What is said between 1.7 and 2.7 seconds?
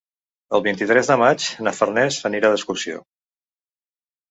Farners anirà